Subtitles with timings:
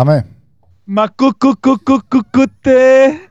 [0.00, 0.24] アメン。
[0.86, 3.29] まくココココくって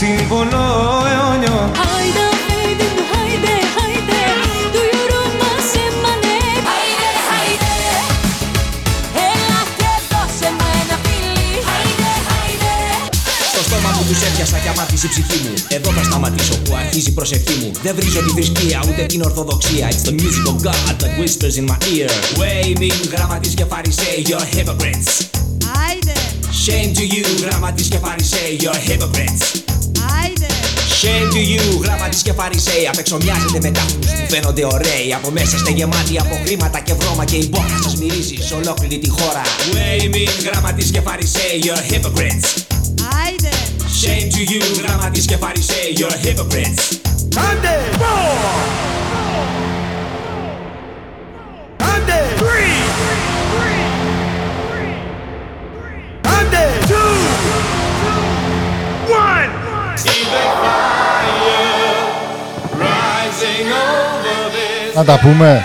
[0.00, 0.64] σύμβολο
[1.10, 1.58] αιώνιο.
[1.92, 4.20] Άιντε, άιντε, άιντε, άιντε.
[4.72, 6.36] Του γιουρού μας έμανε.
[6.74, 7.74] Άιντε, άιντε.
[9.30, 11.48] Έλα και δώσε μου ένα φιλί.
[11.74, 12.74] Άιντε, άιντε.
[13.52, 15.54] Στο στόμα μου τους έπιασα και αμάτισε η ψυχή μου.
[15.76, 17.68] Εδώ θα σταματήσω που αρχίζει η προσευχή μου.
[17.84, 19.84] Δεν βρίζω τη θρησκεία ούτε την ορθοδοξία.
[19.92, 22.10] It's the music of God that whispers in my ear.
[22.40, 25.10] Waving γραμματείς και φαρισαίοι You're hypocrites.
[25.84, 26.16] Άιντε,
[26.64, 29.55] Shame to you γραμματείς και φαρισαίοι You're hypocrites
[32.38, 37.24] φαρισαίοι Απεξομοιάζετε με τάφους που φαίνονται ωραίοι Από μέσα είστε γεμάτοι από χρήματα και βρώμα
[37.24, 39.42] Και η μπόχα σας μυρίζει σε ολόκληρη τη χώρα.
[39.72, 42.48] Waving, γράμματις και φαρισαίοι You're hypocrites.
[43.24, 43.52] Άιντε.
[44.00, 46.84] Shame to you, γράμματις και φαρισαίοι You're hypocrites.
[47.50, 47.74] Άντε!
[48.00, 48.95] Άντε!
[64.96, 65.64] Να τα πούμε.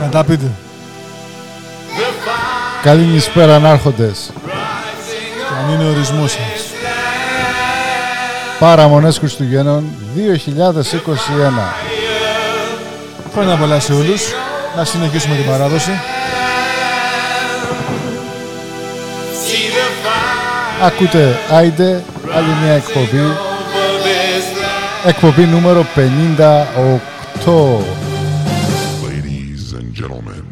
[0.00, 0.50] Να τα πείτε.
[2.82, 4.32] Καλή νησπέρα ανάρχοντες.
[5.58, 6.72] Αν είναι ο ορισμός σας.
[8.58, 9.84] Παραμονές Χριστουγέννων
[10.14, 11.74] 2021.
[13.32, 14.22] Χρόνια πολλά σε όλους.
[14.76, 15.90] Να συνεχίσουμε την παράδοση.
[20.82, 23.36] Ακούτε Άιντε, άλλη μια εκπομπή.
[25.04, 27.17] Εκπομπή νούμερο 58.
[27.48, 30.44] Ladies and gentlemen,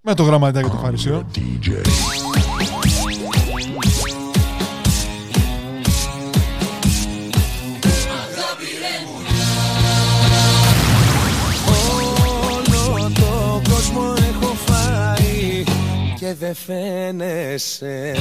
[0.00, 1.26] Με το γραμματάκι του Φαρισίου.
[1.34, 1.68] DJ.
[12.92, 15.62] Όλο το κόσμο έχω φάει
[16.18, 18.14] και δεν φαίνεσαι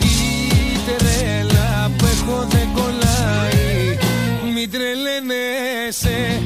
[0.00, 3.96] Η τρέλα που έχω δεν κολλάει
[4.58, 6.42] Μην τρελαίνεσαι.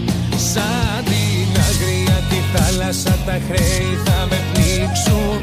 [0.52, 5.40] Σαν την αγρία τη θάλασσα τα χρέη θα με πνίξουν.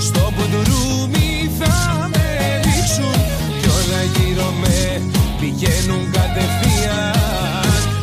[0.00, 2.26] Στο μπουντουρούμι θα με
[2.64, 3.20] ρίξουν
[3.60, 5.02] Κι όλα γύρω με
[5.40, 7.14] πηγαίνουν κατευθείαν.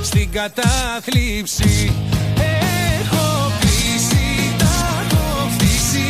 [0.04, 1.94] Στην κατάθλιψη
[3.00, 6.08] Έχω κλείσει, τα έχω φτύσει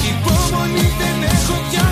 [0.00, 1.89] Κι υπομονή δεν έχω πια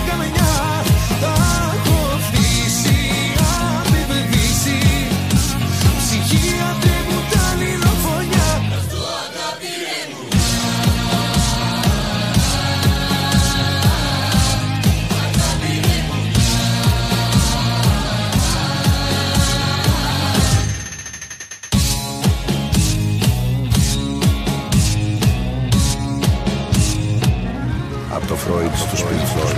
[28.49, 29.57] Φρόιντ στους Pink Floyd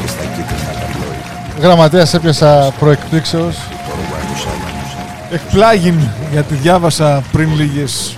[0.00, 1.60] και στα κίτρινα ταμπλόι.
[1.60, 3.54] Γραμματέας έπιασα προεκπλήξεως.
[3.56, 4.96] Το Ρουβάνου Σάλαμος.
[5.30, 8.16] Εκπλάγιν γιατί διάβασα πριν λίγες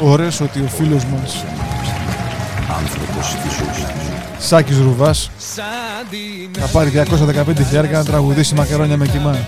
[0.00, 1.44] ώρες ότι ο φίλος μας
[2.78, 3.86] Άνθρωπος στη ζωής.
[4.38, 5.64] Σάκης Ρουβάς Σαν
[6.10, 9.38] την θα πάρει 215 χιλιάρικα να τραγουδήσει μακαρόνια με κοιμά.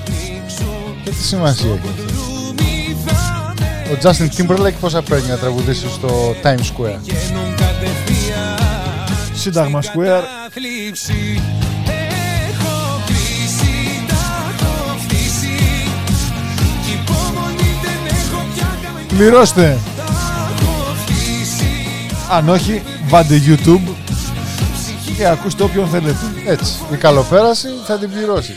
[1.04, 1.78] Και τι σημασία έχει.
[1.78, 6.98] αυτό; ρούμι θα με Ο Justin Timberlake πόσα παίρνει να τραγουδήσει στο Times Square;
[18.54, 19.78] Πια καμιά Πληρώστε.
[19.96, 20.02] Τα
[20.58, 23.94] έχω φτύσει Αν όχι, βάντε YouTube
[25.16, 26.26] και ακούστε όποιον θέλετε.
[26.46, 26.72] Έτσι.
[26.92, 28.56] Η καλοπέραση θα την πληρώσει.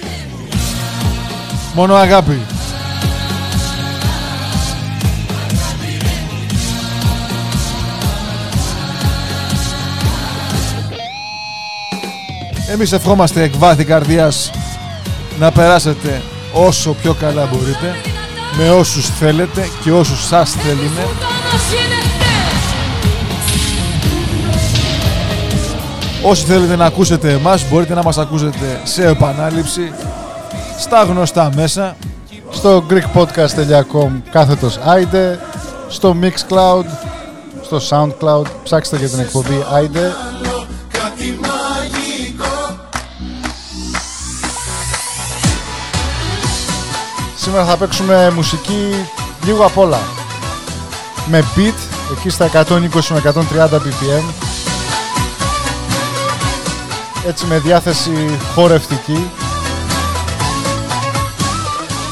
[1.73, 2.39] Μόνο αγάπη.
[12.71, 14.51] Εμείς ευχόμαστε εκ βάθη καρδιάς
[15.39, 16.21] να περάσετε
[16.53, 17.95] όσο πιο καλά μπορείτε
[18.57, 20.91] με όσους θέλετε και όσους σας θέλουν
[26.23, 29.93] Όσοι θέλετε να ακούσετε εμάς μπορείτε να μας ακούσετε σε επανάληψη
[30.79, 31.95] στα γνωστά μέσα
[32.49, 35.39] Στο greekpodcast.com κάθετος Άιντε,
[35.87, 36.85] στο Mixcloud,
[37.61, 40.11] στο Soundcloud, ψάξτε για την εκπομπή Άιντε.
[47.49, 49.07] Σήμερα θα παίξουμε μουσική
[49.45, 49.99] λίγο απ' όλα.
[51.25, 51.73] Με beat,
[52.11, 54.23] εκεί στα 120 με 130 BPM.
[57.27, 59.29] Έτσι με διάθεση χορευτική.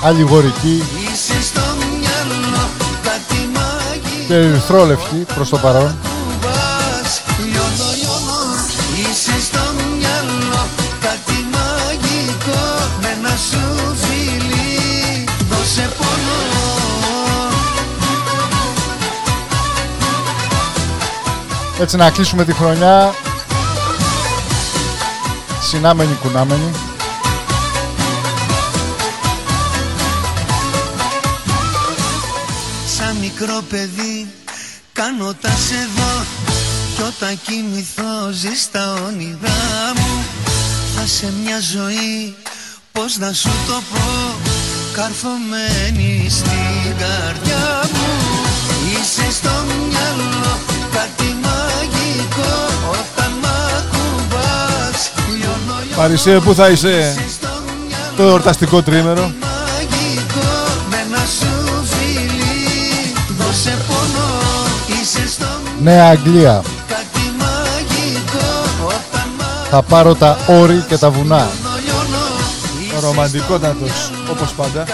[0.04, 2.70] Αλληγορική Είσαι στο μυαλό
[3.04, 6.07] κάτι μαγικό και ερυθρόλευκη προς το παρόν.
[21.80, 23.14] Έτσι να κλείσουμε τη χρονιά.
[25.62, 26.72] Συνάμενοι κουνάμενοι.
[32.98, 34.28] Σαν μικρό παιδί
[34.94, 36.24] κάνω τα σε δω
[36.96, 40.26] Κι όταν κοιμηθώ ζεις τα όνειρά μου.
[40.96, 42.36] Θα σε μια ζωή
[42.92, 44.36] πως να σου το πω.
[44.94, 48.08] Καρφωμένη στην καρδιά μου.
[48.92, 49.52] Είσαι στο
[49.90, 50.60] μυαλό
[50.92, 51.67] κάτι μαγικό
[55.98, 57.48] Παρισέ που θα είσαι; Είσαι στο
[57.88, 60.48] μυαλό το εορταστικό τρίμερο μαγικό
[60.90, 64.28] με ένα σου φιλί Δώσε πόνο,
[64.88, 65.46] είσαι στο
[65.82, 66.64] Νέα Αγγλία.
[66.88, 68.46] κάτι μαγικό
[68.86, 71.48] Όταν μ' Θα πάρω τα όρη και τα βουνά.
[71.86, 72.26] λιώνω
[72.82, 74.86] Είσαι Ρομαντικότατος όπως πάντα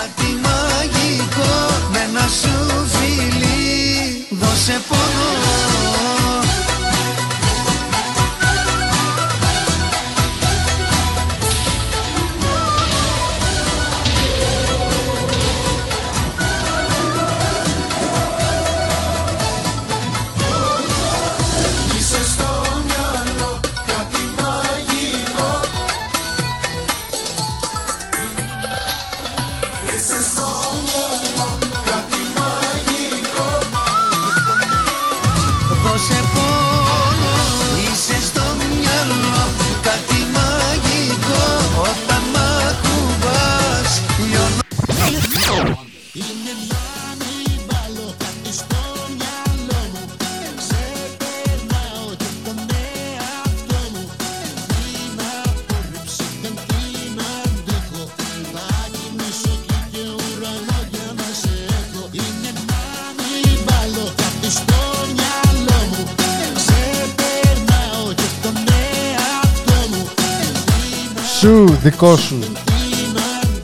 [71.94, 72.40] δικό σου.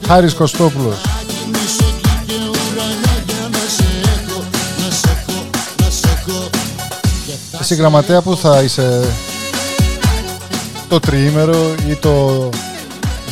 [0.06, 0.96] Χάρης Κωστόπουλος.
[7.60, 9.14] Εσύ γραμματέα που θα είσαι
[10.88, 12.48] το τριήμερο ή το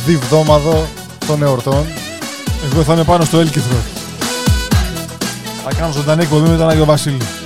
[0.05, 0.87] διβδόμαδο
[1.27, 1.85] των εορτών;
[2.71, 3.77] Εγώ θα είμαι πάνω στο έλκυθρο
[5.63, 7.38] Θα κάνω ζωντανή εκπομπή με τον Άγιο Βασίλη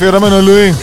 [0.00, 0.76] Αφιερωμένο Λουί.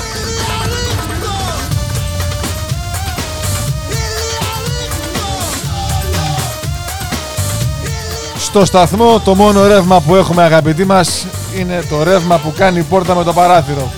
[8.37, 11.25] Στο σταθμό το μόνο ρεύμα που έχουμε αγαπητοί μας
[11.57, 13.91] είναι το ρεύμα που κάνει η πόρτα με το παράθυρο.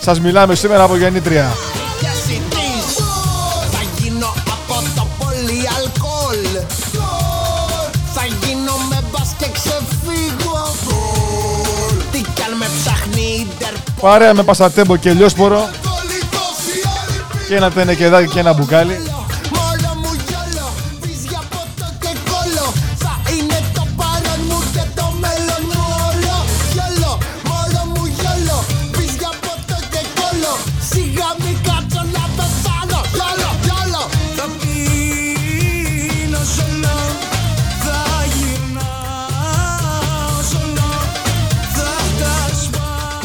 [0.00, 1.52] Σας μιλάμε σήμερα από γεννήτρια.
[8.14, 9.34] Θα γίνω με μπας
[14.00, 15.68] Παρέα με πασατέμπο και Λιόσπορο
[17.48, 19.13] Και ένα τενεκεδάκι και ένα μπουκάλι.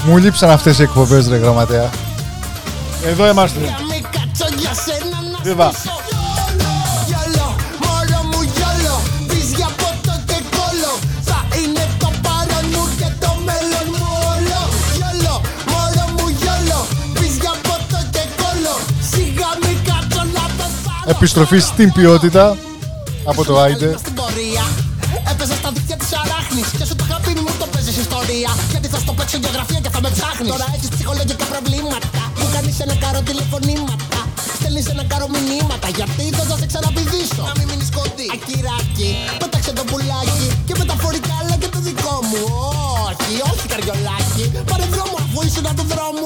[0.10, 1.90] Μου λείψαν αυτές οι εκπομπές ρε γραμματέα.
[3.06, 3.60] Εδώ είμαστε.
[5.44, 5.72] Βίβα.
[21.06, 22.58] Επιστροφή στην ποιότητα
[23.26, 23.96] από το Άιντε.
[30.48, 32.22] Τώρα έχεις ψυχολογικά προβλήματα.
[32.40, 34.20] Μου κάνεις ένα καρό τηλεφωνήματα.
[34.58, 35.88] Στέλνεις ένα καρό μηνύματα.
[35.98, 38.28] Γιατί δεν θα σε ξαναπηδήσω; Να μην μείνεις κοντή.
[38.36, 39.10] Ακυράκι,
[39.42, 40.48] πέταξε το πουλάκι.
[40.68, 42.44] Και μεταφορικά αλλά και το δικό μου.
[43.08, 44.44] Όχι, όχι καριολάκι.
[44.70, 46.26] Πάρε δρόμο αφού ήσουν από το δρόμο.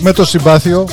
[0.00, 0.86] με το συμπάθειο.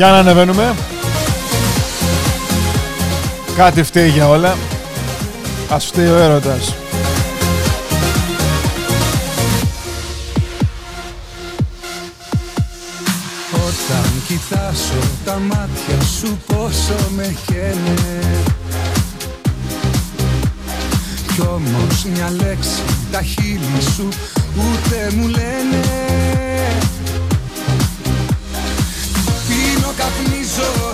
[0.00, 0.74] Για να ανεβαίνουμε.
[3.56, 4.56] Κάτι φταίει για όλα.
[5.70, 6.74] Ας φταίει ο έρωτας.
[13.52, 18.20] Όταν κοιτάσω τα μάτια σου πόσο με χαίνε
[21.34, 24.08] Κι όμως μια λέξη τα χείλη σου
[24.54, 26.00] ούτε μου λένε
[30.62, 30.89] Oh.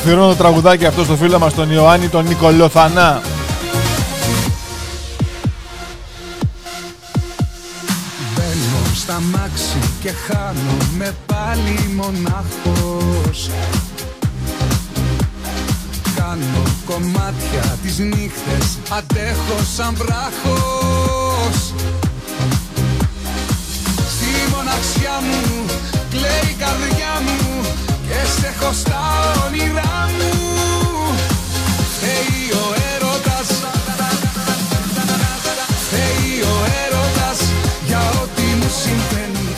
[0.00, 3.20] αφιερώνω το τραγουδάκι αυτό στο φίλο μας τον Ιωάννη τον Νικολιοθανά.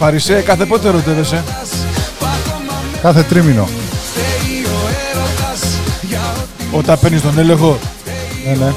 [0.02, 1.44] Παρισέ, κάθε πότε ερωτεύεσαι;
[3.02, 3.68] Κάθε τρίμηνο.
[6.72, 7.78] Όταν παίρνεις τον έλεγχο.
[8.46, 8.72] Ναι, ναι.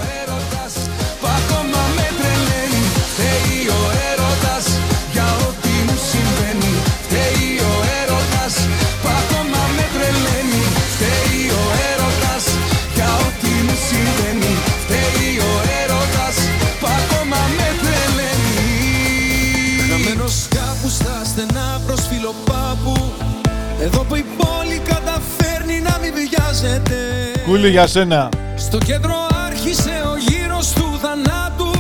[27.66, 28.30] Κούλι για σένα.
[28.56, 29.16] Στο κέντρο
[29.48, 31.72] άρχισε ο γύρος του θανάτου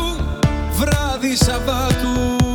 [0.71, 2.45] Βράδυ Σαββάτου.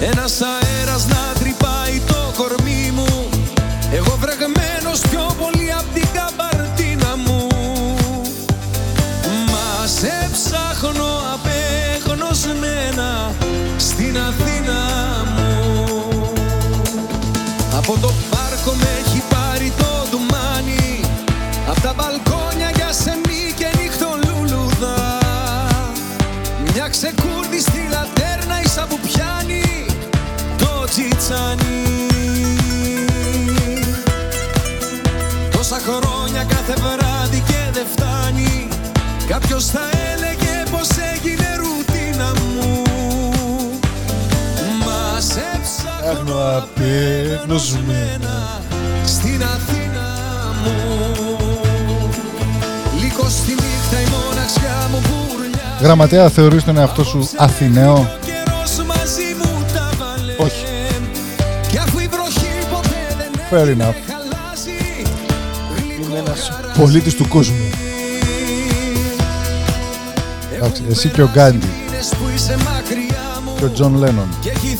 [0.00, 3.28] Ένας αέρας να τρυπάει το κορμί μου
[3.92, 7.46] Εγώ βρεγμένος πιο πολύ απ' την καμπαρτίνα μου.
[9.50, 13.32] Μα σε ψάχνω απέγνωσμένα
[13.76, 14.80] στην Αθήνα
[15.34, 15.52] μου.
[17.76, 18.12] Από το
[39.40, 39.80] Κάποιος θα
[40.12, 42.82] έλεγε πως έγινε ρουτίνα μου
[44.84, 48.60] Μας σε ψάχνω Ψάχνω απέγνωσμένα.
[49.04, 50.06] στην Αθήνα
[50.62, 50.76] μου
[53.00, 59.34] Λίγο στη νύχτα η μοναξιά μου μπουρλιά Γραμματέα, θεωρείς τον εαυτό σου Αθηναίο; Καιρός μαζί
[59.38, 60.64] μου τα βάλε Όχι.
[61.68, 63.94] Κι αφού η βροχή ποτέ δεν Fair enough.
[64.08, 65.04] χαλάσει
[66.02, 67.68] Είμαι ένας πολίτης του κόσμου.
[70.54, 74.28] Εντάξει, εσύ και ο Γκάντι Είναι που είσαι μακριά μου και ο Τζον Λένον.
[74.40, 74.73] Και έχει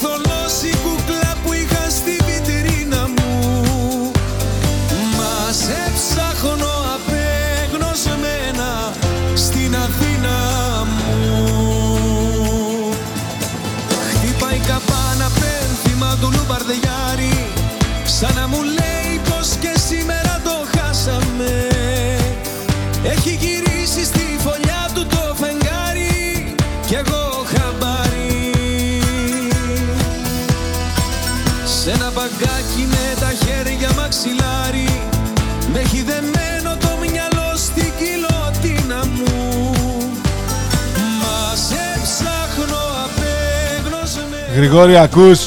[44.54, 45.43] Γρηγόρη, ακούς.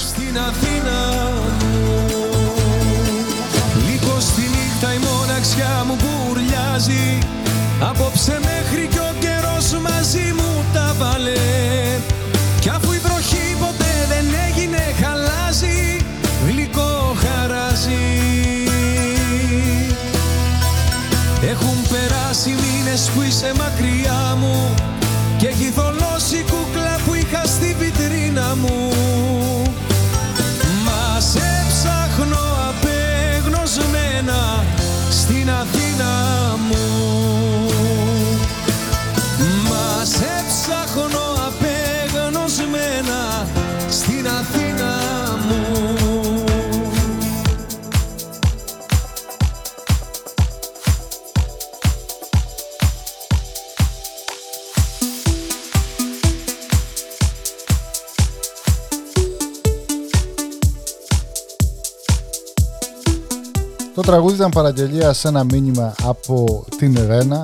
[64.07, 67.41] Τραγούδι ήταν παραγγελία σε ένα μήνυμα από την Ρένα.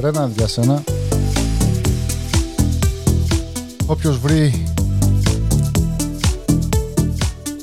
[0.00, 0.82] Ρένα για σένα.
[3.86, 4.72] Όποιος βρει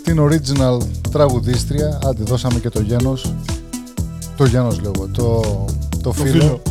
[0.04, 0.78] την original
[1.12, 3.34] τραγουδίστρια, άντε δώσαμε και το γένος.
[4.38, 5.42] Το γένος λέω εγώ, το,
[6.02, 6.32] το, φίλο.
[6.32, 6.62] φίλο.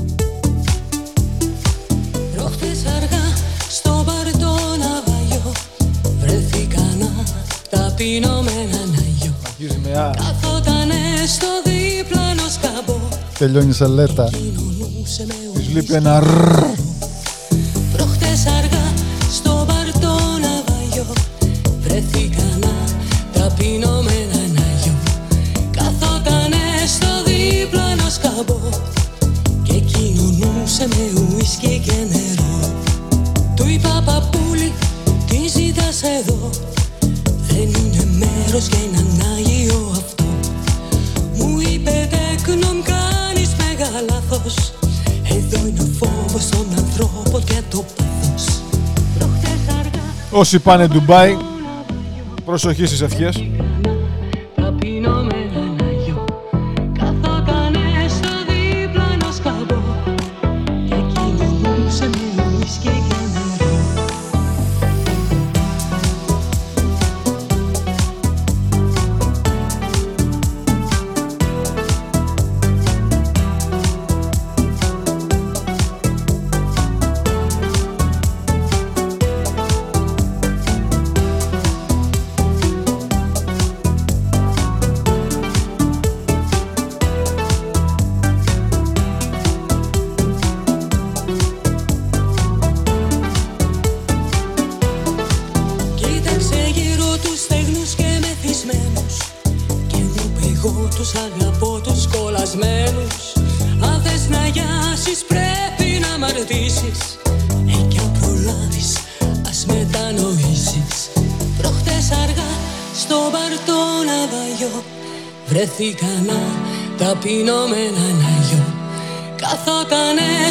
[2.37, 3.25] Προχτές αργά
[3.69, 5.53] στο μπαρ το ναυαγιό
[6.21, 7.25] Βρέθηκα να
[7.71, 8.61] ταπεινώ με
[13.41, 14.31] Τελειώνει σε λέτα.
[14.31, 16.90] Κοινωνούσε με Της λείπει ένα ρρρρ.
[50.41, 51.37] Όσοι πάνε Ντουμπάι,
[52.45, 53.45] προσοχή στις ευχές.
[101.01, 103.33] όσους αγαπώ τους κολλασμένους.
[103.81, 106.25] Αν θες να γιάσεις πρέπει να μ'
[107.69, 108.01] Έχει
[109.19, 111.11] Ε, ας μετανοήσεις.
[112.23, 112.51] Αργά
[112.95, 114.83] στο παρτό να βαγιώ
[115.47, 116.41] Βρέθηκα να
[117.05, 117.67] ταπεινώ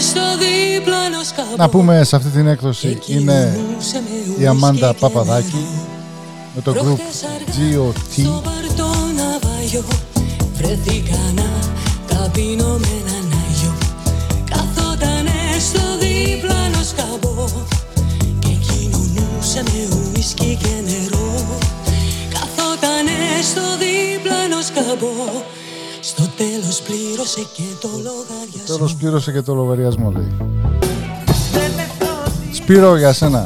[0.01, 0.21] στο
[1.57, 3.59] να πούμε σε αυτή την έκδοση είναι
[4.37, 5.65] η Αμάντα Παπαδάκη
[6.55, 6.97] με το group
[7.57, 8.23] GOT
[10.59, 11.49] στο μπαρτό ναυαγιό Βρεθήκανα
[12.07, 13.73] ταπεινώ με έναν αγιό
[14.49, 17.45] Καθότανε στο δίπλανο σκαμπό
[18.39, 21.57] Και κοινωνούσε με ουίσκι και νερό.
[22.33, 25.43] Καθότανε στο δίπλανο σκαμπό
[26.01, 28.75] Στο τέλος πλήρωσε και το λογαριασμό.
[28.75, 30.37] Τέλος πλήρωσε και το λογαριασμό λέει.
[32.51, 33.45] Σπύρο για σένα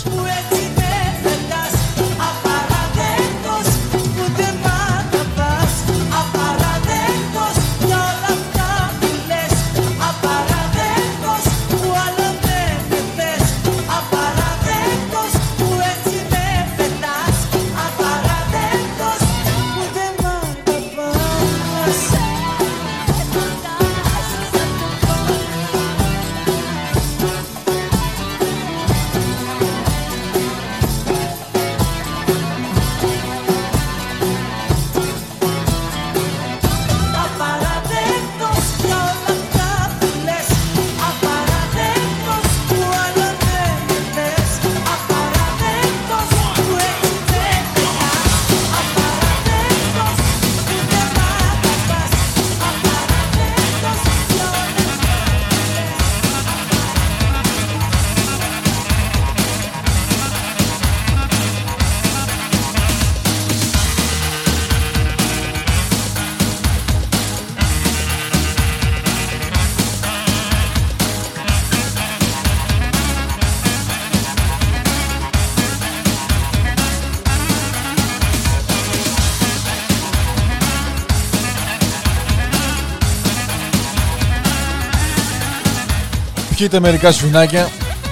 [86.61, 87.69] Πιείτε μερικά σφινάκια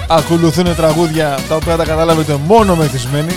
[0.08, 3.32] Ακολουθούν τραγούδια τα οποία τα καταλάβετε μόνο μεθυσμένοι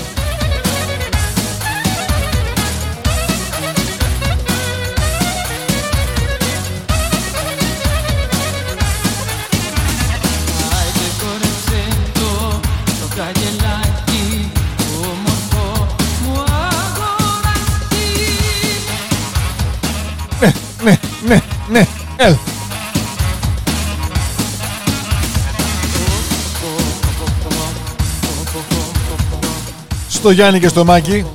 [30.23, 31.25] Στο Γιάννη και στο Μάκη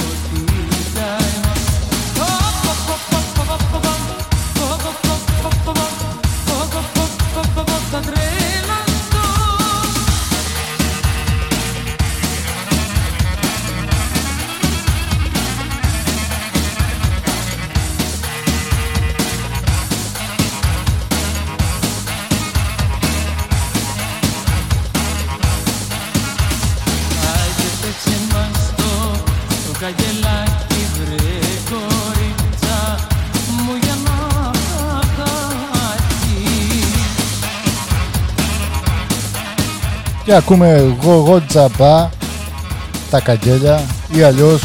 [40.39, 42.11] ακούμε εγώ, εγώ τζαμπά
[43.11, 43.81] τα καγγέλια
[44.13, 44.63] ή αλλιώς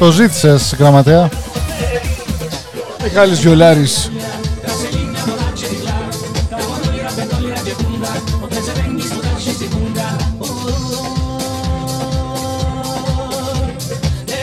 [0.00, 1.28] Το ζήτησες, γραμματέα.
[3.02, 4.10] Μιχάλης Βιολάρης.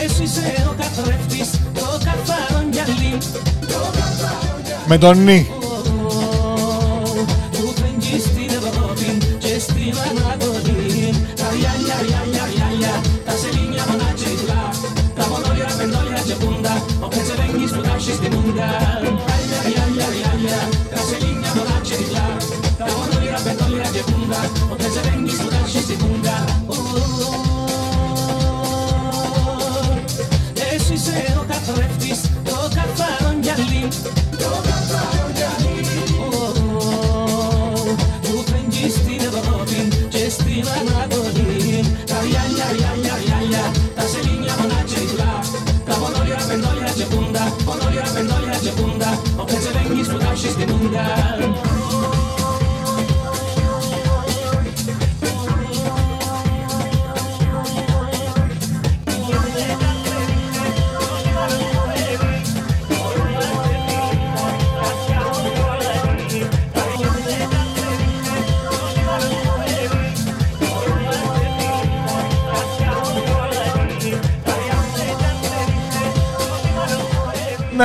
[0.04, 3.18] Εσύ είσαι ο καθρέφτης, το καθαρό γυαλί
[4.86, 5.57] Με τον Νι.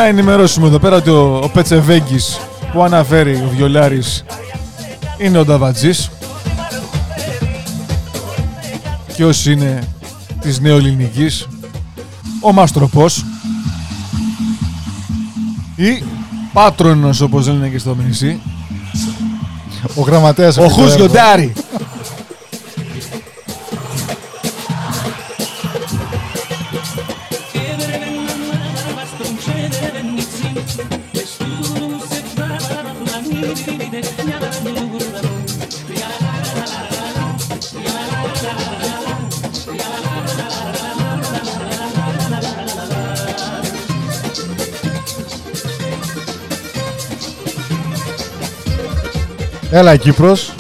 [0.04, 2.40] Να ενημερώσουμε εδώ πέρα ότι ο, ο Πετσεβέγγης
[2.74, 4.24] που αναφέρει ο Βιολάρης
[5.18, 6.12] είναι ο Νταβατζής.
[9.16, 9.80] Και όσοι είναι
[10.42, 11.48] της νεοελληνικής
[12.42, 13.26] ο Μαστροπός.
[15.76, 16.04] Ή
[16.54, 18.40] Πάτρονος όπως λένε και στο νησί
[19.96, 20.58] Ο γραμματέας...
[20.58, 21.54] ο Χούς Γιοντάρη
[49.76, 50.54] Έλα Κύπρος.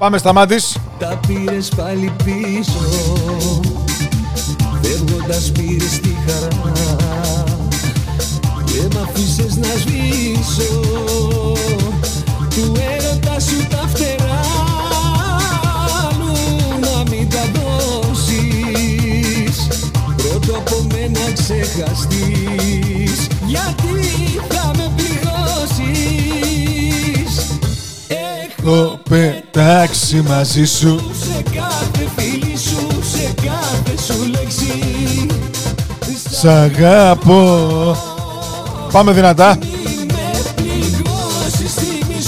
[0.00, 0.76] Πάμε σταμάτης.
[0.98, 2.80] Τα πήρες πάλι πίσω
[4.82, 7.44] Φεύγοντας πήρες τη χαρά.
[8.64, 10.80] Και μ' αφήσες να σβήσω
[12.50, 14.40] Του έρωτα σου τα φτερά
[16.08, 16.36] Αλλού
[16.80, 18.36] να μην τα δώσεις.
[20.16, 24.00] Πρώτο από μένα ξεχαστείς Γιατί
[24.48, 26.20] θα με πληγώσεις.
[28.64, 29.00] Το
[29.60, 31.00] πετάξει μαζί σου.
[31.20, 35.26] Σε κάθε φίλη σου, σε κάθε σου λέξη.
[36.30, 37.96] Σ' αγαπώ.
[38.92, 39.58] Πάμε δυνατά.
[40.06, 42.22] Με πληγώσεις θυμή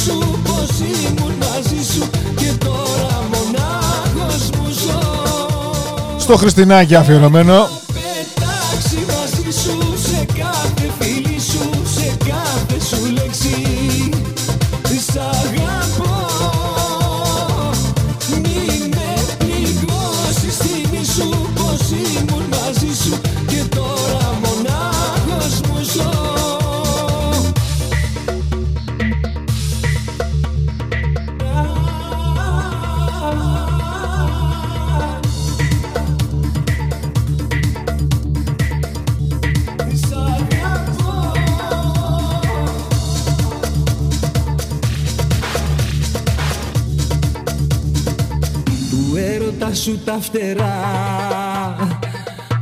[49.82, 50.76] σου τα φτερά.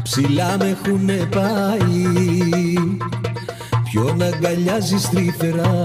[0.02, 2.74] Ψηλά με έχουνε πάει.
[3.90, 5.76] Ποιον αγκαλιάζεις τρυφερά.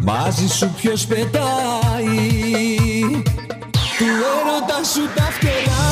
[0.00, 2.16] Μαζί σου ποιος πετάει.
[3.98, 5.86] Του έρωτα σου τα φτερά.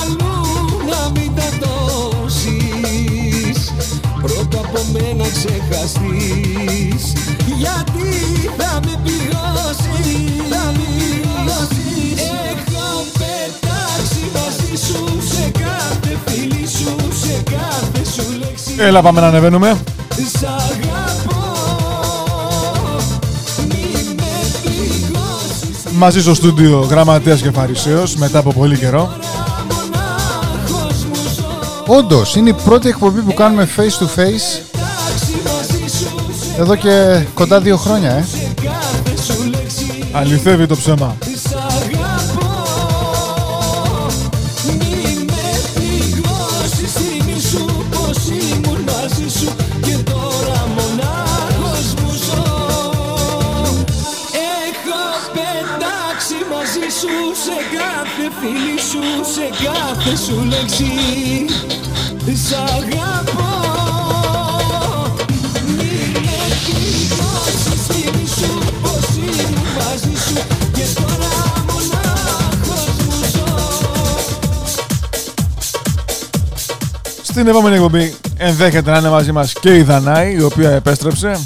[0.00, 0.36] Αλλού
[0.90, 3.58] να μην τα δώσεις.
[4.22, 7.12] Πρώτα από μένα ξεχαστείς.
[7.56, 8.08] Γιατί
[8.56, 8.95] θα με
[18.78, 19.78] Έλα πάμε να ανεβαίνουμε.
[20.38, 21.44] Σ' αγαπώ
[23.68, 24.30] Μη με
[24.62, 29.10] πληγώσεις Μαζί στο στούντιο Γραμματέας και Φαρισαίος μετά από πολύ καιρό.
[29.68, 35.96] Μονάχος μου ζω Όντως, είναι η πρώτη εκπομπή που κάνουμε face to face Εντάξει μαζί
[35.98, 36.10] σου
[36.54, 38.24] Σε εδώ και κοντά δύο χρόνια, ε.
[38.62, 41.16] κάθε σου λέξη Αληθεύει το ψέμα.
[60.06, 60.84] Κάθε σου λέξη
[62.48, 63.54] Σ' αγαπώ
[65.66, 70.34] Μη με πληγώσεις Θυμήσου πως ήμουν μαζί σου
[70.72, 71.32] Και τώρα
[71.66, 73.50] μονάχος μου ζω
[77.22, 81.42] Στην επόμενη εκπομπή ενδέχεται να είναι μαζί μας και η Δανάη, η οποία επέστρεψε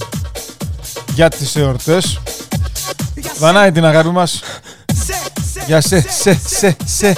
[1.15, 2.21] για τις εορτές.
[3.39, 4.41] Δανάη την αγάπη μας.
[5.67, 7.17] Για σε, σε, σε, σε.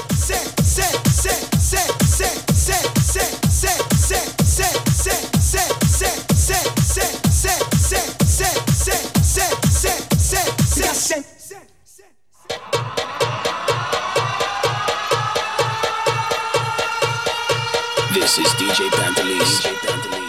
[18.23, 19.53] This is DJ Pantelis.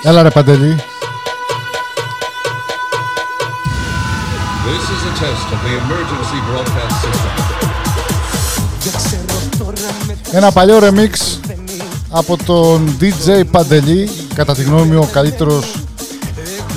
[0.03, 0.75] Έλα ρε Παντελή.
[4.65, 7.31] This is a test of the emergency broadcast system.
[10.31, 11.37] Ένα παλιό remix
[12.09, 15.75] από τον DJ Παντελή, κατά τη γνώμη μου ο καλύτερος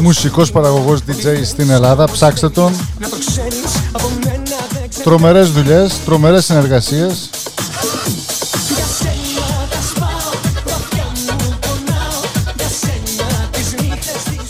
[0.00, 2.04] μουσικός παραγωγός DJ στην Ελλάδα.
[2.04, 2.72] Ψάξτε τον.
[2.98, 7.30] Να το ξέρεις από μένα δεν ξέρω Τρομερές δουλειές, τρομερές συνεργασίες.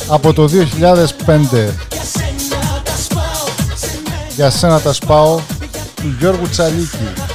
[0.08, 5.40] Από το 2005 Για σένα τα σπάω Σε μένα για σένα τα σπάω
[5.94, 7.25] του Γιώργου Τσαλίκη.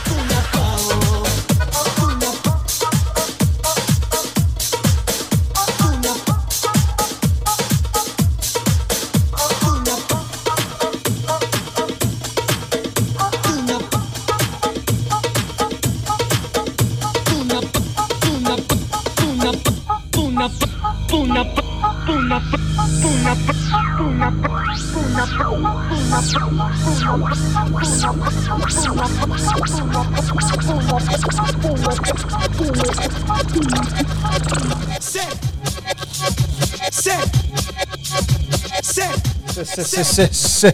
[40.04, 40.74] Σε, σε, σε,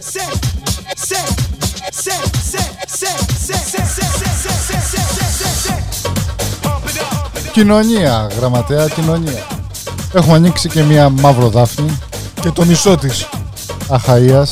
[0.94, 1.18] σε.
[7.52, 9.46] Κοινωνία, γραμματέα, κοινωνία.
[10.12, 11.98] Έχουμε ανοίξει και μία μαύρο δάφνη
[12.40, 13.28] Και το μισό της.
[13.88, 14.48] Αχαΐας.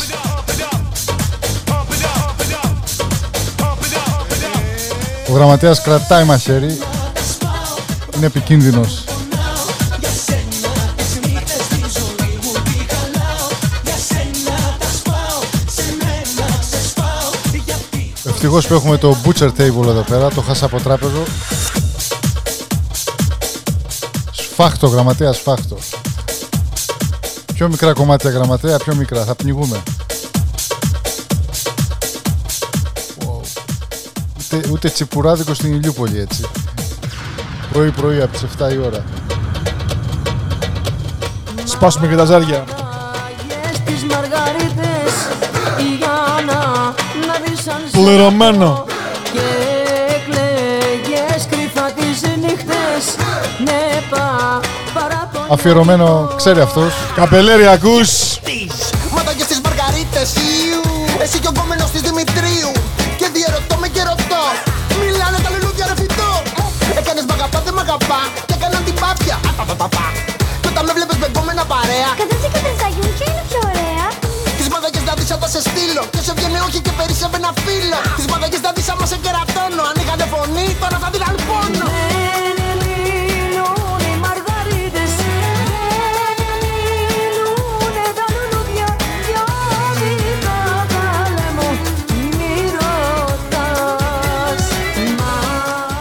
[5.28, 6.78] Ο γραμματέας κρατάει μαχαίρι.
[8.16, 9.05] Είναι επικίνδυνος.
[18.46, 21.22] Ευτυχώς που έχουμε το butcher table εδώ πέρα, το χάσα από τράπεζο.
[24.32, 25.76] Σφάχτο γραμματέα, σφάχτο.
[27.54, 29.82] Πιο μικρά κομμάτια γραμματέα, πιο μικρά, θα πνιγούμε.
[33.18, 33.40] Wow.
[34.38, 36.44] Ούτε, ούτε τσιπουράδικο στην Ηλιούπολη έτσι.
[37.72, 39.04] Πρωί πρωί από τις 7 η ώρα.
[41.64, 42.64] Σπάσουμε και τα ζάρια.
[47.90, 48.66] Πληρωμένο.
[48.66, 48.84] αγαπώ.
[49.32, 49.48] Και
[50.26, 53.02] κλαίγες κρυφά τις νύχτες
[53.64, 54.60] Ναι πα
[54.94, 56.92] παραπονιέμαι Αφιερωμένο, ξέρει αυτός.
[57.14, 58.10] Καπελέρι ακούς.
[59.14, 61.06] Μάταγε στις μαργαρίτες Ιου.
[61.22, 62.70] Εσύ κι ο κόμενος της Δημητρίου
[63.16, 64.44] Και διαρωτώ με και ρωτώ
[65.00, 66.30] Μιλάνε τα λουλούδια ρε φυτό
[66.98, 67.82] Έκανες μ' αγαπά δεν μ'
[76.70, 77.98] και περισσεύει ένα φύλλο.
[78.16, 79.12] Τις μαδαγές τα δίσα μας.
[79.12, 81.90] Αν είχατε φωνή, τώρα θα την αλπώνω.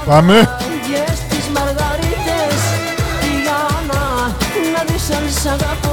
[0.06, 0.58] Πάμε.
[5.52, 5.85] Πάμε.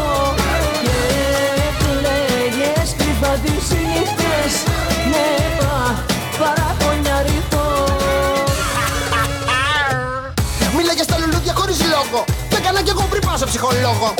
[13.63, 14.15] Ψυχολόγο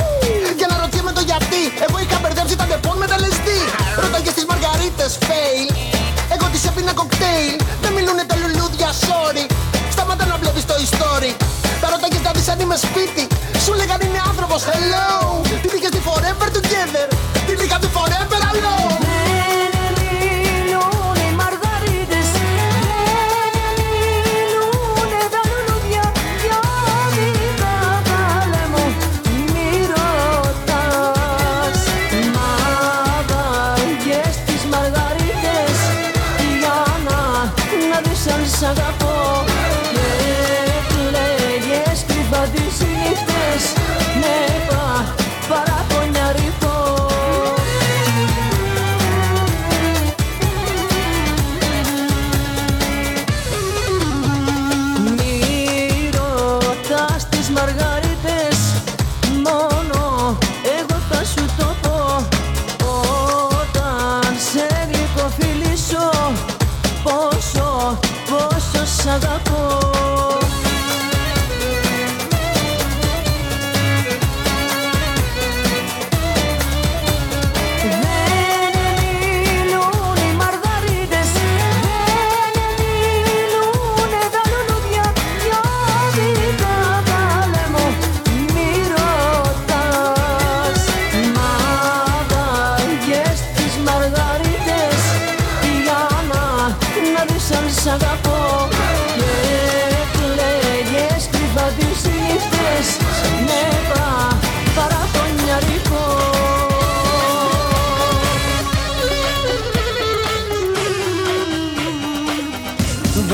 [0.59, 3.61] Και να ρωτιέμαι το γιατί Εγώ είχα μπερδέψει τα Depon με τα LSD
[4.03, 5.67] Ρωτάγες τις μαργαρίτες fail.
[6.35, 9.45] Εγώ τις έπινα κοκτέιλ Δεν μιλούνε τα λουλούδια sorry.
[9.95, 11.33] Σταμάτα να βλέπεις το story.
[11.81, 13.25] Τα ρωτάγες να δεις αν είμαι σπίτι.
[13.65, 15.32] Σου λέγαν είναι άνθρωπος hello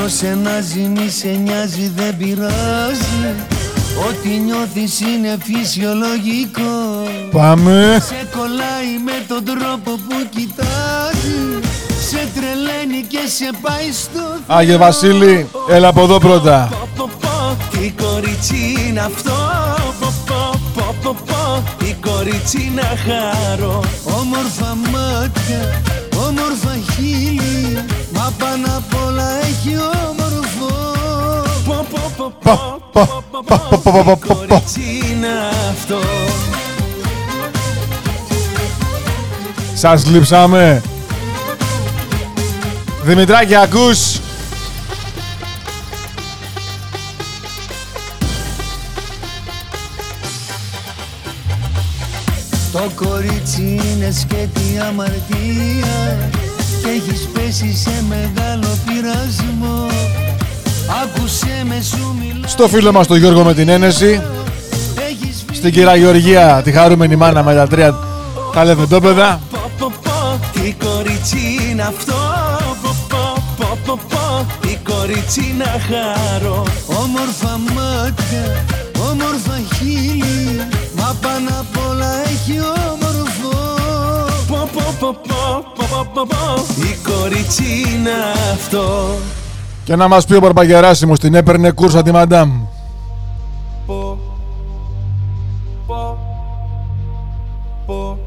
[0.09, 3.35] Δώσε να ζει, μη σε νοιάζει, δεν πειράζει
[4.09, 8.03] Ό,τι νιώθεις είναι φυσιολογικό Πάμε.
[8.07, 11.69] Σε κολλάει με τον τρόπο που κοιτάζει
[12.09, 16.69] Σε τρελαίνει και σε πάει στο Άγιε Βασίλη, έλα από εδώ πρώτα.
[17.71, 19.33] Τι κορίτσι είναι αυτό
[20.01, 21.63] πω, πω, πω, πω, πω.
[21.79, 25.83] Τι κορίτσι να χαρώ Όμορφα μάτια,
[26.27, 29.77] όμορφα χείλη Μα πάνω απ' όλα έχει
[39.75, 40.83] Σας λείψαμε.
[43.03, 44.21] Δημητράκη, ακούς.
[52.73, 56.19] Το κορίτσι είναι σκέτη αμαρτία
[56.83, 59.87] Και έχεις πέσει σε μεγάλο πειρασμό
[61.03, 64.23] Άκουσέ με σου μιλάω Στο φίλο μας τον Γιώργο με την ένεση.
[65.53, 67.95] Στην κυρία Γεωργία, τη χαρούμενη μάνα με τα τρία
[68.53, 69.41] τα λεβεντόπεδα.
[70.53, 71.39] Τι κορίτσι
[71.71, 72.15] είναι αυτό
[72.83, 74.47] πω, πω, πω, πω, πω.
[74.61, 78.65] Τι κορίτσι να χαρώ Όμορφα μάτια,
[79.11, 80.67] όμορφα χείλη
[80.97, 82.59] Μα πάνω απ' όλα έχει
[82.93, 83.57] όμορφο
[84.49, 86.63] Πω, πω, πω, πω, πω, πω, πω, πω.
[86.81, 88.11] Τι κορίτσι είναι
[88.53, 89.17] αυτό
[89.89, 92.51] Και να μας πει ο Μπαρμπαγεράσιμος την έπαιρνε κούρσα τη μαντάμ.
[93.87, 94.19] Πω,
[95.87, 96.19] πω,
[97.87, 98.19] πω,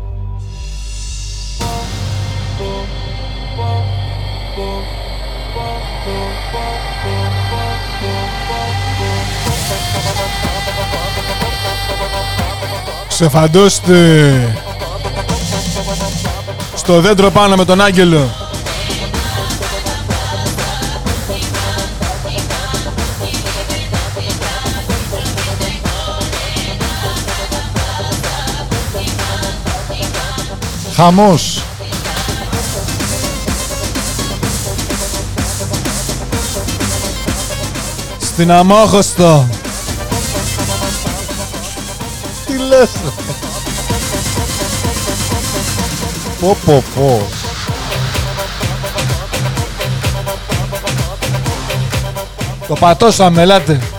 [13.08, 14.56] Ξεφαντώστε.
[16.76, 18.41] Στο δέντρο πάνω με τον Άγγελο.
[30.96, 31.64] Χαμός.
[38.20, 39.48] Στην αμόχωστο.
[42.46, 43.10] Τι λες ρε.
[46.40, 47.28] Πω πω πω.
[52.68, 53.91] Το πατώσαμε, ελάτε.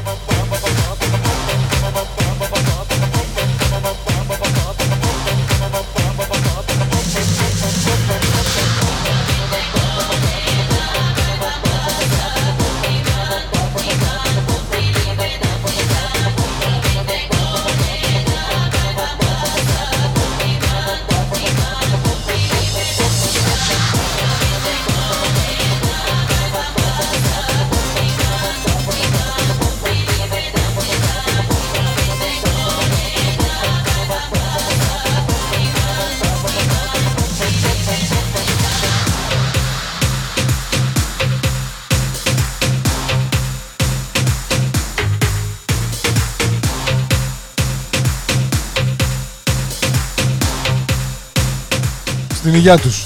[52.62, 53.04] Στην υγεία τους.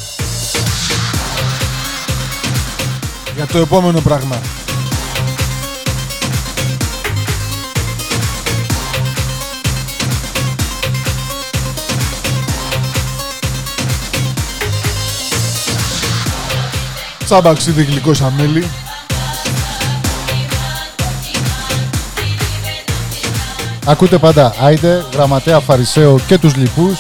[3.36, 4.40] Για το επόμενο πράγμα.
[17.24, 18.70] Τσάμπαξίδι γλυκός σαν μέλι.
[23.84, 26.98] Ακούτε πάντα Άιντε, Γραμματέα Φαρισαίο και τους λοιπούς.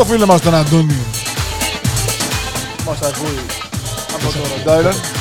[0.00, 1.04] Στο φίλο μας τον Αντώνιο.
[2.86, 3.40] Μας ακούει
[4.14, 5.19] από το Rhode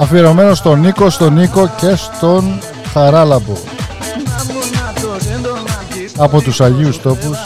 [0.00, 2.58] Αφιερωμένο στον Νίκο, στον Νίκο και στον
[2.92, 3.52] Χαράλαμπο.
[3.52, 7.38] Να μου να το σεντονάκι στο Από τους Αγίους Τόπους.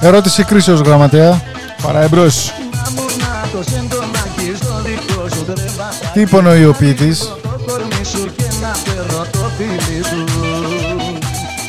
[0.00, 1.42] Ερώτηση κρίσεως γραμματέα.
[1.82, 2.52] Παρά εμπρός.
[2.72, 8.04] Να μου να το σεντονάκι στο δικό σου τρεβατάκι Τι υπονοεί ο ποιητής; Το κορμί
[8.04, 10.24] σου και να φέρω το φίλι σου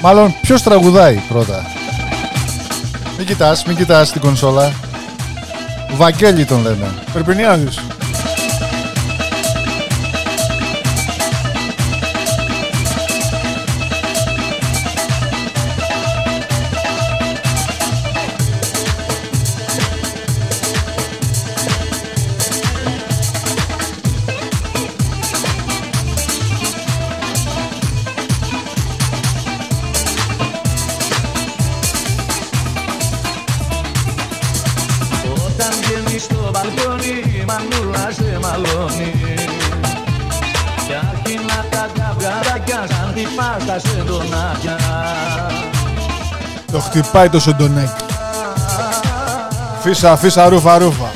[0.02, 1.66] Μάλλον ποιος τραγουδάει πρώτα;
[3.18, 4.72] Μην κοιτάς, μην κοιτάς την κονσόλα.
[5.96, 6.94] Βαγγέλη τον λένε.
[7.14, 7.80] Περπινιάδης.
[47.12, 48.04] Χτυπάει το σεντονάκι.
[49.82, 51.12] Φίσα, φίσα, ρούφα, ρούφα.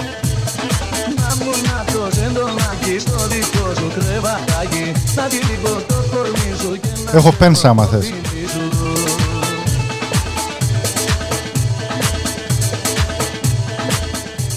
[1.16, 6.88] Να μου να το σεντονάκι στο δικό σου κρεβατάκι Να τυλίγω το κορμί σου και
[7.12, 8.06] να Έχω πένσα άμα θες.
[8.06, 8.70] φίλι σου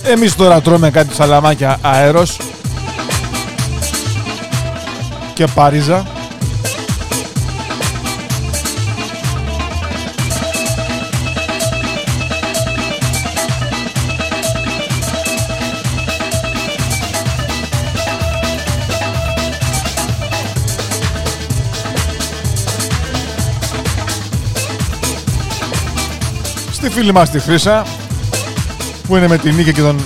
[0.02, 2.36] Εμείς τώρα τρώμε κάτι σαλαμάκια αέρος
[5.34, 6.17] και Παρίζα.
[26.78, 27.86] Στη φίλη μας τη Χρύσα
[29.06, 30.00] που είναι με την Νίκη και τον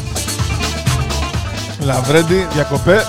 [1.81, 3.05] Λαβρέντι, διακοπέ.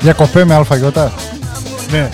[0.00, 1.12] Διακοπέ με αλφαγιώτα.
[1.90, 2.08] Ναι.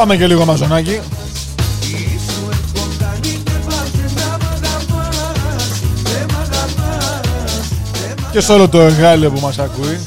[0.00, 1.00] Πάμε και λίγο μαζονάκι.
[8.32, 10.00] Και σε όλο το εργάλειο που μας ακούει.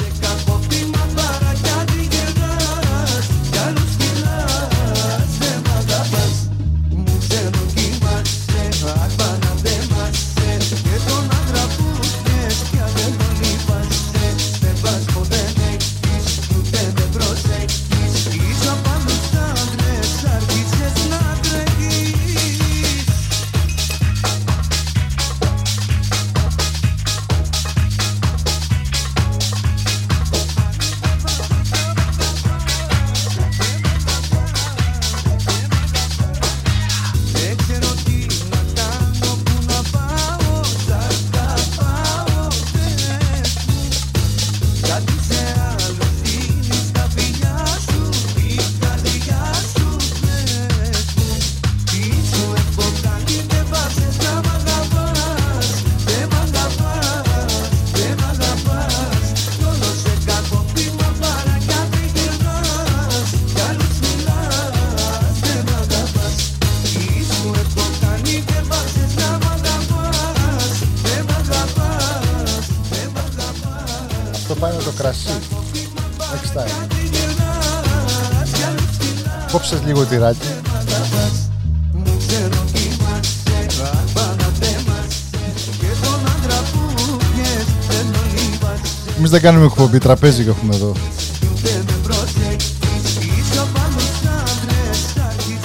[89.44, 90.94] Κάνουμε εκπομπή, τραπέζι έχουμε εδώ.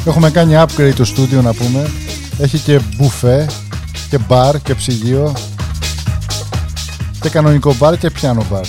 [0.04, 1.90] Έχουμε κάνει upgrade το στούντιο να πούμε.
[2.38, 3.46] Έχει και μπουφέ
[4.10, 5.32] και μπαρ και ψυγείο.
[7.20, 8.64] Και κανονικό μπαρ και πιάνο μπαρ.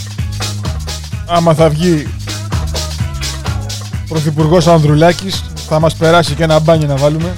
[1.28, 2.08] Άμα θα βγει
[4.08, 7.36] Πρωθυπουργός Ανδρουλάκης θα μας περάσει και ένα μπάνιο να βάλουμε.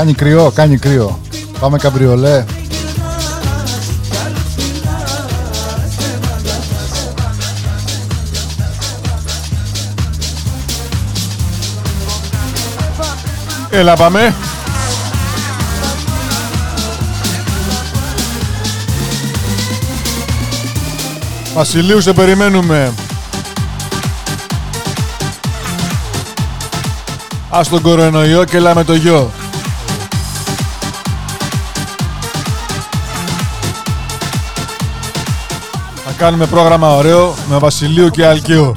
[0.00, 1.20] Κάνει κρυό, κάνει κρύο.
[1.60, 2.44] Πάμε καμπριολέ.
[13.70, 14.34] Έλα πάμε.
[21.54, 22.92] Βασιλείου, σε περιμένουμε.
[27.50, 29.30] Ας τον κορονοϊό και έλα με το γιο.
[36.20, 38.74] Κάνουμε πρόγραμμα ωραίο με Βασιλείου και Αλκαίο.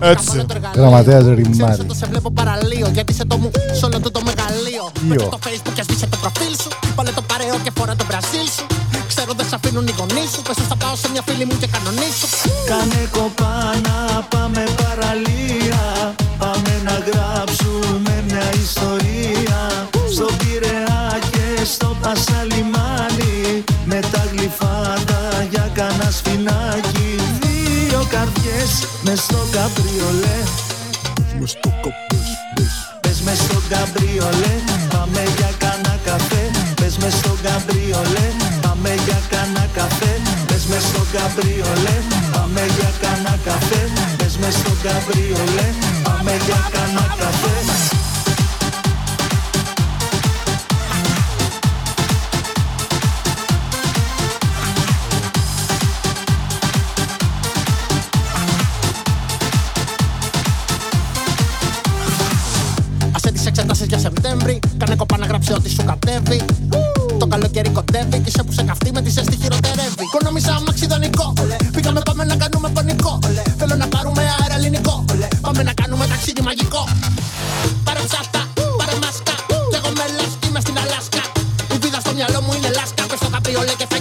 [0.00, 0.46] Έτσι.
[0.74, 1.84] Γραμματέας Ρημάρη.
[1.84, 2.88] Το σε βλέπω παραλίο.
[2.92, 4.84] Γιατί σε το μου σ' όλο το το μεγαλείο.
[5.12, 5.28] Ίο.
[5.28, 6.68] το facebook και σβήσε το προφίλ σου.
[6.96, 8.66] Βάλε το παρέο και φορά το μπραζίλ σου.
[9.08, 10.42] Ξέρω δεν σ' αφήνουν οι γονείς σου.
[10.46, 12.28] Πες τους θα πάω σε μια φίλη μου και κανονίσου
[12.70, 13.96] Κάνε κοπάνα,
[14.32, 15.45] πάμε παραλία
[29.06, 30.38] καρδιές μες στο καμπριολέ
[31.40, 31.70] Μες στο
[33.00, 33.20] Πες.
[33.24, 34.54] Μες στο καμπριολέ
[34.92, 36.50] Πάμε για κανένα καφέ.
[36.74, 38.26] Πες μες στο καμπριολέ
[38.62, 40.12] Πάμε για κανένα καφέ.
[40.46, 41.96] Πες μες στο καμπριολέ
[42.32, 43.82] Πάμε για κανένα καφέ.
[44.18, 45.68] Πες μες στο καμπριολέ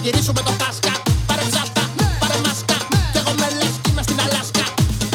[0.05, 0.93] καπριολέ και θα γυρίσουμε το Πάσκα
[1.27, 1.83] Πάρε ψάτα,
[2.21, 2.77] πάρε μάσκα.
[3.13, 4.63] Κι εγώ με λες κι είμαι στην Αλάσκα.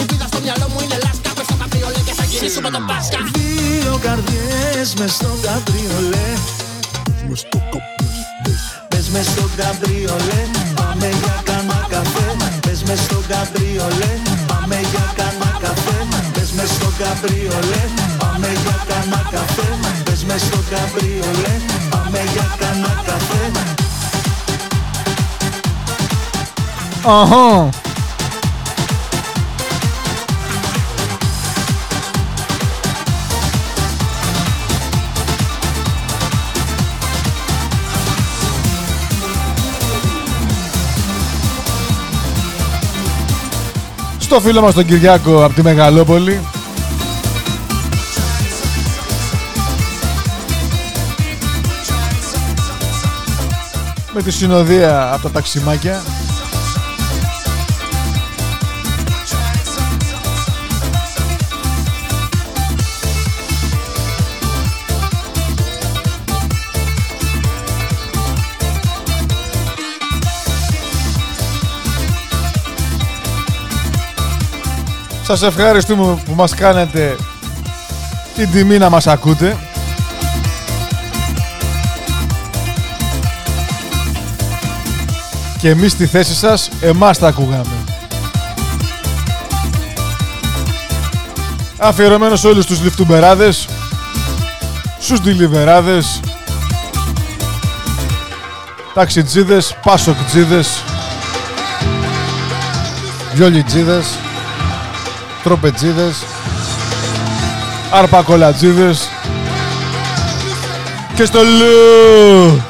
[0.00, 1.30] Η βίδα στο μυαλό μου είναι λάσκα.
[1.36, 6.28] Πες το καπριολέ και θα γυρίσουμε το Πάσκα Δύο καρδιές μες στο καμπριολέ.
[8.90, 10.40] Πες μες στο καμπριολέ.
[10.78, 12.26] Πάμε για κανένα καφέ.
[12.64, 14.12] Πες μες στο καμπριολέ.
[14.50, 15.98] Πάμε για κανένα καφέ.
[16.34, 17.82] Πες μες στο καμπριολέ.
[18.20, 19.68] Πάμε για κανένα καφέ.
[20.06, 21.54] Πες μες στο καμπριολέ.
[21.92, 23.42] Πάμε για κανένα καφέ
[27.04, 27.68] Αχα.
[44.18, 46.40] Στο φίλο μας τον Κυριάκο από τη Μεγαλόπολη
[54.14, 56.02] με τη συνοδεία από τα ταξιμάκια
[75.30, 77.16] Σας ευχαριστούμε που μας κάνετε
[78.34, 79.56] την τιμή να μας ακούτε.
[85.58, 87.84] Και εμείς στη θέση σας, εμάς τα ακούγαμε.
[91.78, 93.68] Αφιερωμένος σε όλους τους λιφτουμπεράδες,
[95.00, 96.20] στους ντιλιβεράδες,
[98.94, 100.82] ταξιτζίδες, πάσοκτζίδες,
[103.34, 104.18] Βιολιτζίδες,
[105.42, 106.24] τροπετζίδες,
[107.90, 109.08] αρπακολατζίδες,
[111.14, 112.62] και στο Λου.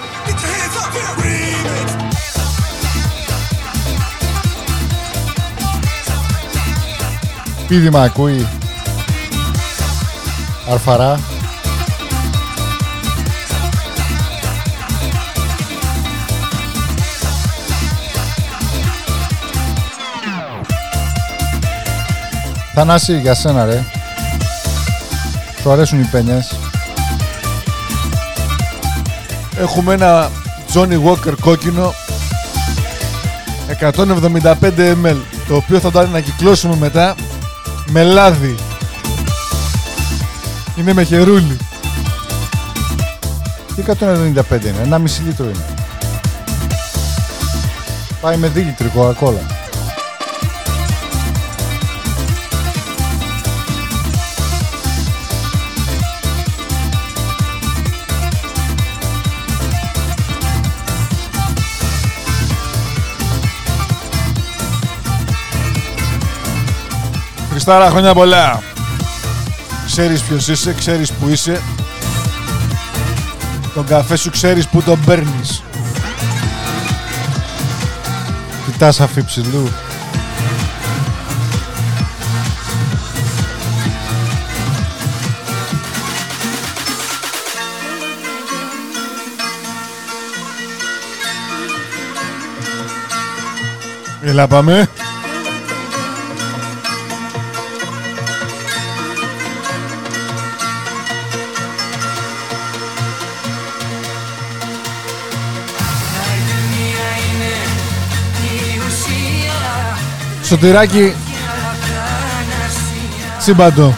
[7.69, 8.49] Πίδημα ακούει.
[10.71, 11.21] Αρφαρά.
[22.75, 23.85] Θανάση, για σένα ρε.
[25.61, 26.59] Σου αρέσουν οι πένιες.
[29.59, 30.31] Έχουμε ένα
[30.75, 31.95] Johnny Walker κόκκινο
[33.81, 34.55] 175
[35.05, 35.17] ml
[35.49, 37.15] το οποίο θα το ανακυκλώσουμε μετά
[37.87, 38.55] με λάδι.
[40.77, 41.57] Είναι με χερούλι.
[43.77, 43.95] Τι 195
[44.65, 45.65] είναι, ένα μισή λίτρο είναι.
[48.21, 49.60] Πάει με δίλητρη κοκακόλα.
[67.63, 68.63] Χριστάρα χρόνια πολλά.
[69.87, 71.63] Ξέρεις ποιος είσαι, ξέρεις που είσαι.
[73.75, 75.63] Τον καφέ σου ξέρεις που τον παίρνεις.
[78.67, 79.71] Κοιτάς αφιψηλού.
[94.23, 94.89] Έλα πάμε.
[110.51, 111.13] Σωτηράκι
[113.39, 113.95] Τσίμπαντο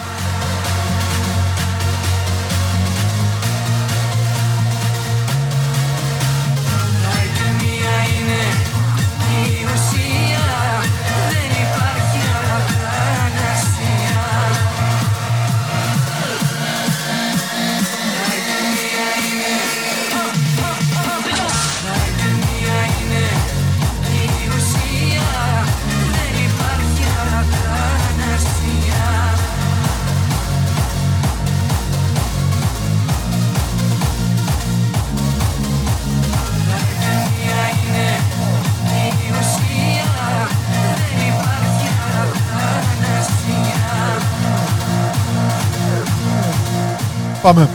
[47.43, 47.72] Πάμε.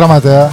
[0.00, 0.52] Γραμματέα.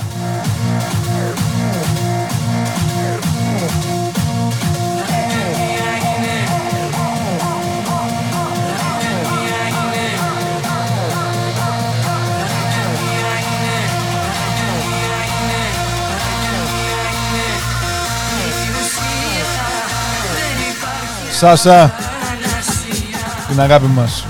[21.32, 21.94] Σάσα
[23.48, 24.26] Την αγάπη μας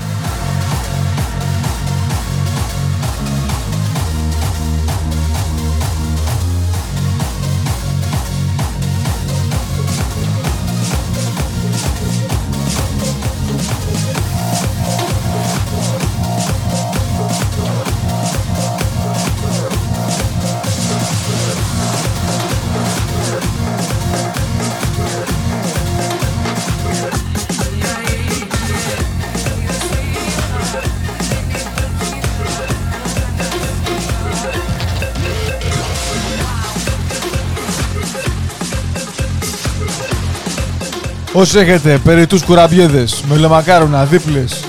[41.38, 44.64] Όσοι έχετε περί τους κουραμπιέδες, μελομακάρονα, δίπλες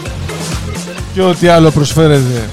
[1.14, 2.50] και ό,τι άλλο προσφέρετε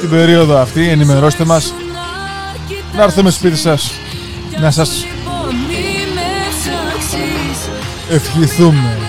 [0.00, 1.74] την περίοδο αυτή, ενημερώστε μας
[2.96, 3.92] να έρθουμε σπίτι σας
[4.60, 7.68] να σας Λοιπόν, μη με ψάξεις
[8.10, 9.05] ευχηθούμε.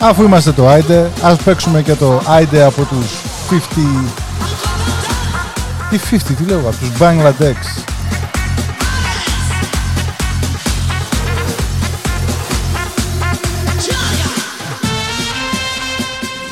[0.00, 3.06] Αφού είμαστε το Άιντε, ας παίξουμε και το Άιντε από τους
[3.50, 3.54] 50...
[5.90, 7.82] Τι 50, τι λέω, από τους Bangladesh.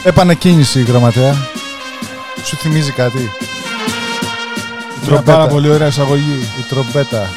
[0.05, 1.34] Επανεκκίνηση, γραμματέα.
[2.44, 3.18] Σου θυμίζει κάτι;
[5.03, 6.49] Η Τρο- πάρα πολύ ωραία εισαγωγή.
[6.59, 7.30] Η τρομπέτα.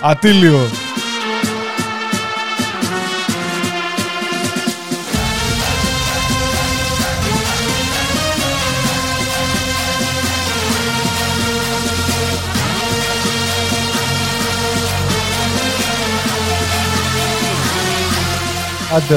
[0.00, 0.68] Ατήλιο.
[18.96, 19.14] Άντε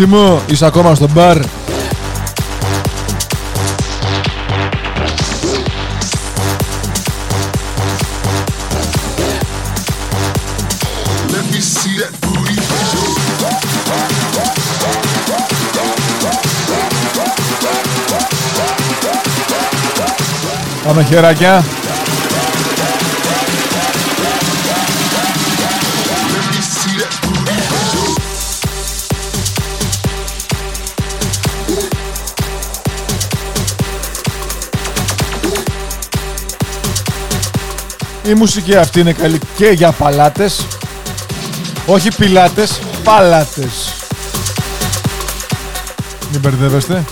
[0.00, 1.36] Σίμω, είσαι ακόμα στο μπαρ.
[1.36, 1.44] Let
[11.52, 12.56] me see that booty.
[20.84, 21.64] Πάμε χεράκια.
[38.30, 40.66] Η μουσική αυτή είναι καλή και για παλάτες.
[41.86, 43.92] Όχι πιλάτες, παλάτες.
[46.30, 47.04] Μην μπερδεύεστε.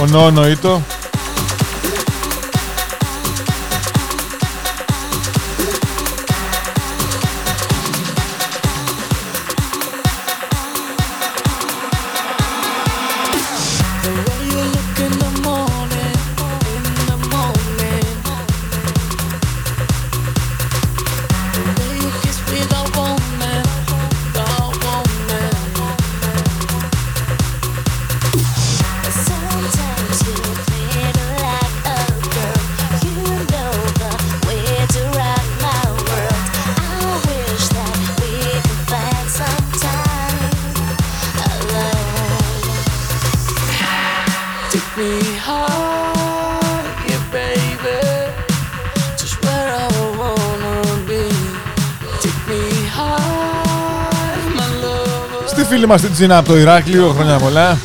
[0.00, 0.82] Ο νόνο ήτο.
[55.90, 57.78] Μας την Τζίνα από το Ηράκλειο, χρόνια πολλά.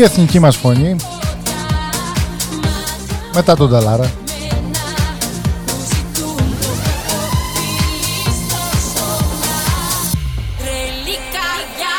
[0.00, 0.96] Η εθνική μας φωνή
[3.34, 4.10] μετά τον Ταλάρα.
[10.58, 11.96] Τρελή καρδιά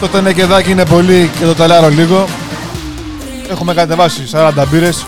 [0.00, 2.26] Το τενεκεδάκι είναι πολύ και το ταλάρο λίγο.
[3.50, 5.04] Έχουμε κατεβάσει 40 μπύρες.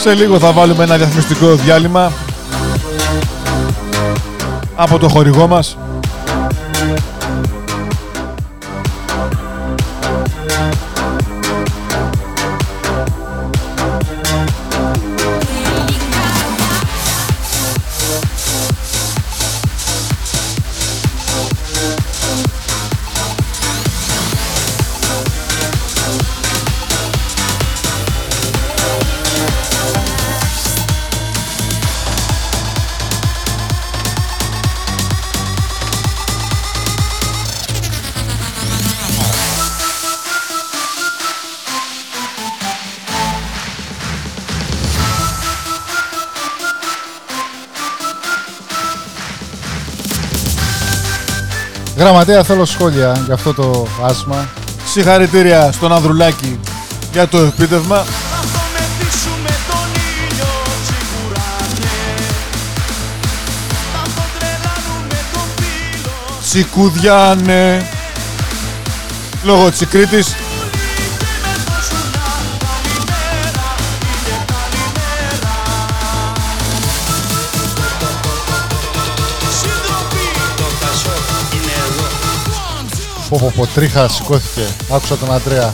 [0.00, 2.12] Σε λίγο θα βάλουμε ένα διαφημιστικό διάλειμμα
[4.76, 5.76] από το χορηγό μας.
[52.10, 54.48] Γραμματέα θέλω σχόλια για αυτό το άσμα.
[54.84, 56.60] Συγχαρητήρια στον Ανδρουλάκη
[57.12, 58.04] για το επίτευγμα.
[66.42, 67.88] Τσικουδιάνε
[69.44, 70.34] Λόγω της
[83.30, 84.66] Πω πω πω, τρίχα σηκώθηκε.
[84.90, 85.70] Άκουσα τον Αντρέα.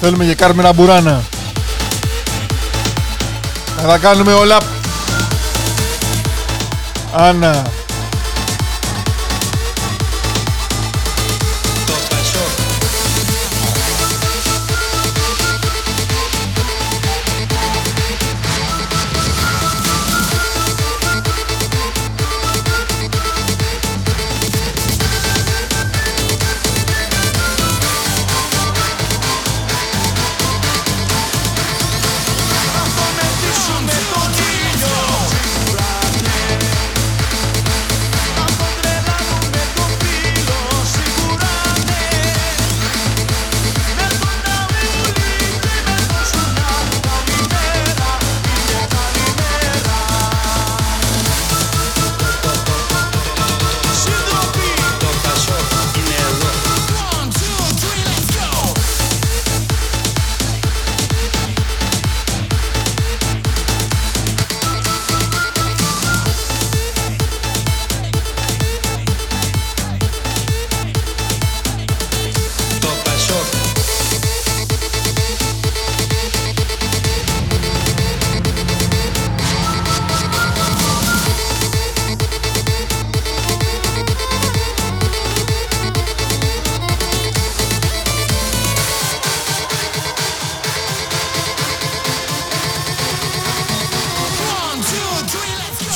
[0.00, 1.22] Θέλουμε και Κάρμινα Μπουράνα
[3.76, 4.58] Θα τα κάνουμε όλα
[7.12, 7.62] Άννα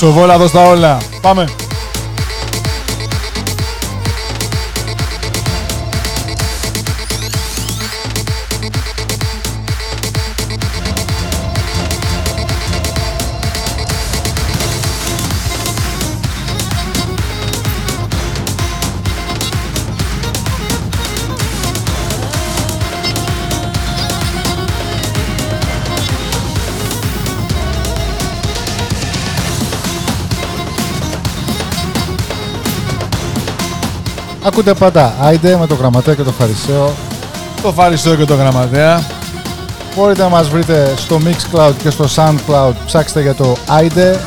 [0.02, 0.98] Σοβόλαδος στα όλα.
[1.20, 1.44] Πάμε.
[34.52, 35.14] ακούτε πάντα.
[35.20, 36.94] Άιντε με το γραμματέα και το φαρισαίο.
[37.62, 39.04] Το φαρισαίο και το γραμματέα.
[39.96, 42.72] Μπορείτε να μας βρείτε στο Mixcloud και στο Soundcloud.
[42.86, 44.18] Ψάξτε για το Άιντε.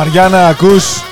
[0.00, 1.02] Μαριάννα, ακούς.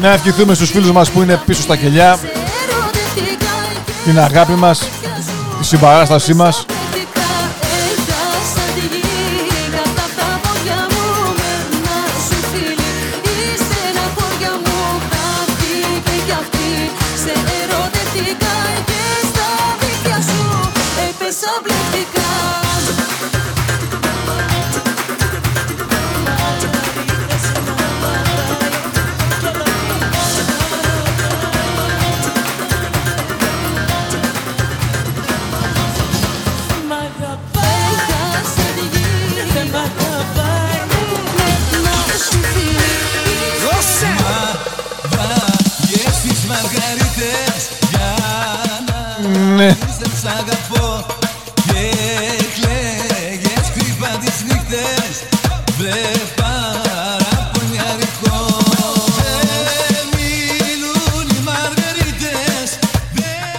[0.00, 2.18] Να ευχηθούμε στους φίλους μας που είναι πίσω στα κελιά.
[4.04, 4.95] Την αγάπη μας
[5.66, 6.66] συμπαράστασή μας.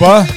[0.08, 0.37] Europa.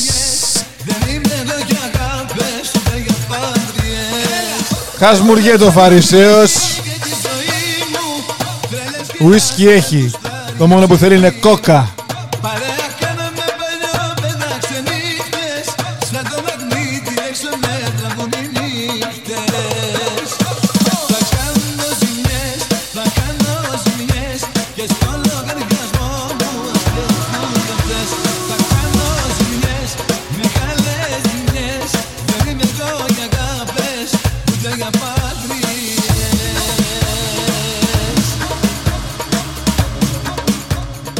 [5.03, 6.81] Χασμουριέ το Φαρισαίος.
[9.19, 10.11] Ουίσκι έχει.
[10.57, 11.93] Το μόνο που θέλει είναι κόκα.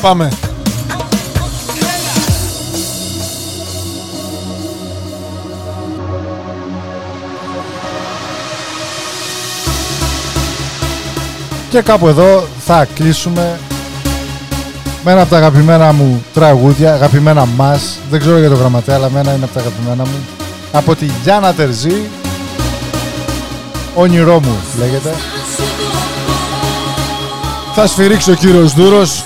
[0.01, 0.29] Πάμε.
[11.69, 13.59] Και κάπου εδώ θα κλείσουμε
[15.03, 19.09] με ένα από τα αγαπημένα μου τραγούδια, αγαπημένα μας, δεν ξέρω για το γραμματέα, αλλά
[19.09, 20.25] μένα είναι από τα αγαπημένα μου.
[20.71, 22.01] Από τη Γιάννα Τερζή,
[23.95, 25.13] όνειρό μου λέγεται.
[27.75, 29.23] Θα σφυρίξει ο κύριος Δούρος.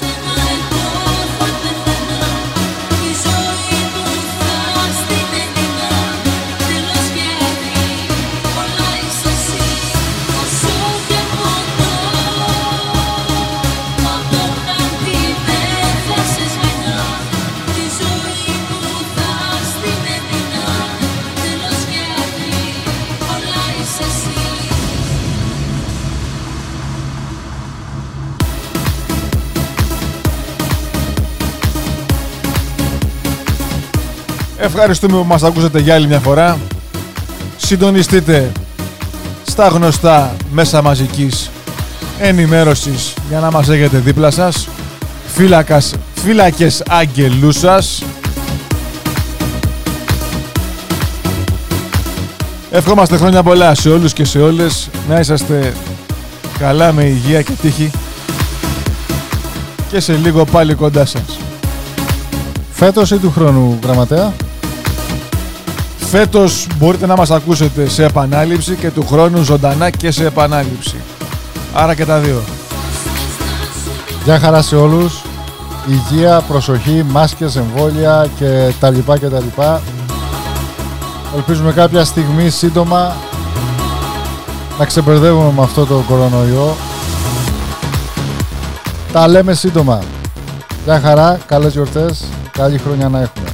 [34.77, 36.57] Ευχαριστούμε που μας ακούσατε για άλλη μια φορά.
[37.57, 38.51] Συντονιστείτε
[39.45, 41.49] στα γνωστά μέσα μαζικής
[42.19, 44.67] ενημέρωσης για να μας έχετε δίπλα σας.
[45.27, 48.03] Φύλακας, φύλακες άγγελούς σας.
[52.71, 54.89] Ευχόμαστε χρόνια πολλά σε όλους και σε όλες.
[55.09, 55.73] Να είσαστε
[56.59, 57.91] καλά με υγεία και τύχη.
[59.89, 61.39] Και σε λίγο πάλι κοντά σας.
[62.71, 64.33] Φέτος ή του χρόνου, γραμματέα;
[66.05, 70.95] Φέτος μπορείτε να μας ακούσετε σε επανάληψη και του χρόνου ζωντανά και σε επανάληψη.
[71.73, 72.41] Άρα και τα δύο.
[74.23, 75.21] Γεια χαρά σε όλους.
[75.87, 79.81] Υγεία, προσοχή, μάσκες, εμβόλια και τα λοιπά και τα λοιπά.
[81.35, 83.15] Ελπίζουμε κάποια στιγμή σύντομα
[84.79, 86.75] να ξεμπερδεύουμε με αυτό το κορονοϊό.
[89.11, 89.99] Τα λέμε σύντομα.
[90.85, 93.44] Γεια χαρά, καλές γιορτές, καλή χρονιά να έχουμε.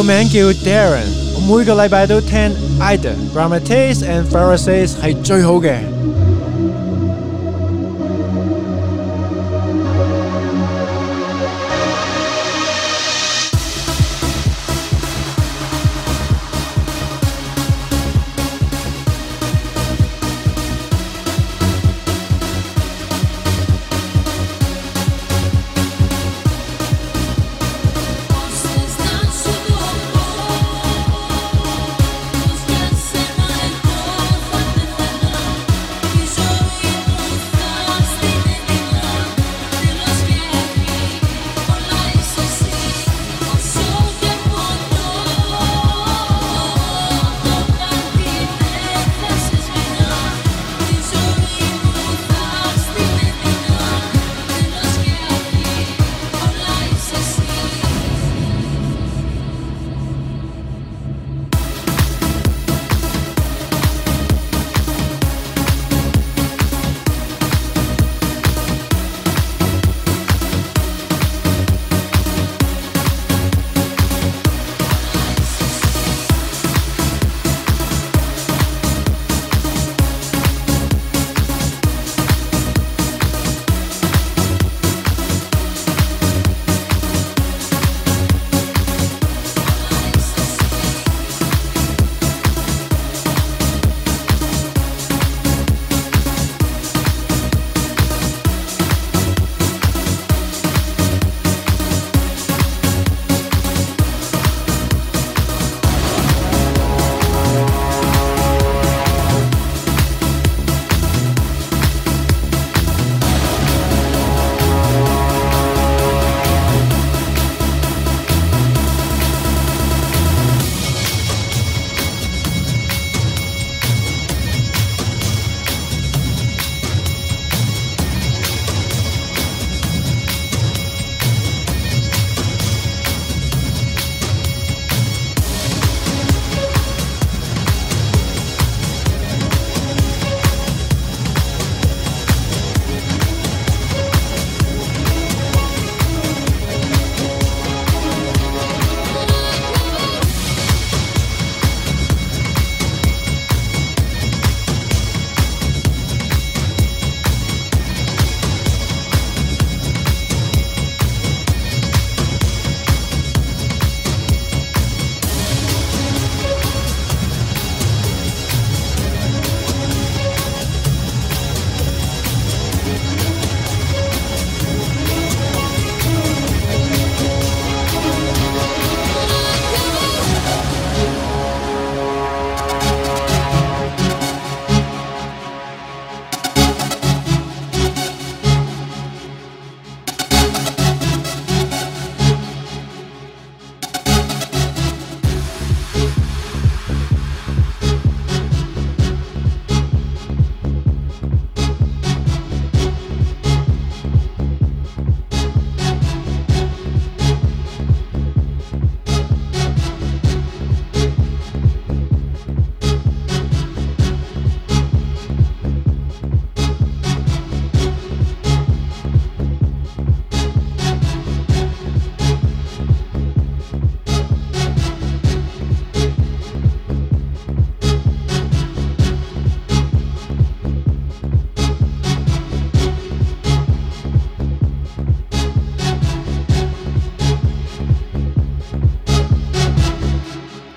[0.00, 1.04] 個名叫 Darren，
[1.34, 5.89] 我每個禮拜都聽 Ida、Grammates and Pharisees 係最好嘅。